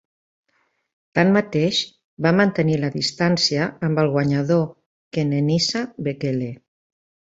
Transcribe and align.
Tanmateix, 1.19 1.83
va 2.27 2.33
mantenir 2.39 2.79
la 2.87 2.91
distància 2.97 3.71
amb 3.91 4.05
el 4.07 4.13
guanyador 4.19 4.69
Kenenisa 5.21 5.89
Bekele. 6.11 6.55